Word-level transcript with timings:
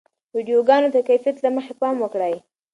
ویډیوګانو 0.35 0.89
ته 0.93 0.99
د 1.03 1.07
کیفیت 1.09 1.37
له 1.41 1.49
مخې 1.55 1.73
پام 1.81 1.95
وکړئ. 1.99 2.35